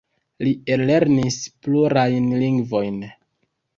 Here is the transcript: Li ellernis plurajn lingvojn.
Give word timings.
Li 0.45 0.53
ellernis 0.75 1.37
plurajn 1.67 2.33
lingvojn. 2.45 2.99